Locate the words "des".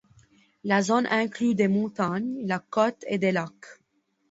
1.53-1.67, 3.19-3.31